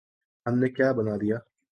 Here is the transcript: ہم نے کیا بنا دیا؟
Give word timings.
ہم 0.45 0.53
نے 0.59 0.67
کیا 0.75 0.91
بنا 0.91 1.15
دیا؟ 1.21 1.37